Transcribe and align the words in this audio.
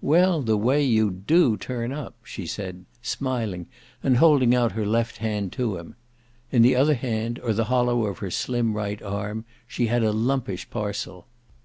"Well, 0.00 0.42
the 0.42 0.56
way 0.56 0.84
you 0.84 1.10
DO 1.10 1.56
turn 1.56 1.90
up," 1.90 2.14
she 2.22 2.46
said, 2.46 2.84
smiling 3.02 3.66
and 4.00 4.18
holding 4.18 4.54
out 4.54 4.70
her 4.78 4.86
left 4.86 5.16
hand 5.16 5.50
to 5.54 5.76
him: 5.76 5.96
in 6.52 6.62
the 6.62 6.76
other 6.76 6.94
hand, 6.94 7.40
or 7.40 7.52
the 7.52 7.64
hollow 7.64 8.06
of 8.06 8.18
her 8.18 8.30
slim 8.30 8.74
right 8.74 9.02
arm, 9.02 9.44
she 9.66 9.88
had 9.88 10.04
a 10.04 10.12
lumpish 10.12 10.70
parcel. 10.70 11.26